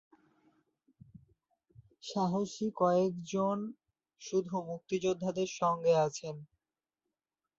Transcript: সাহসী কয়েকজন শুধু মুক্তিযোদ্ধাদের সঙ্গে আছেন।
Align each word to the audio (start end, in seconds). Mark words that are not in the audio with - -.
সাহসী 2.03 2.67
কয়েকজন 2.75 3.57
শুধু 4.21 4.55
মুক্তিযোদ্ধাদের 4.69 5.49
সঙ্গে 5.59 5.93
আছেন। 5.99 6.35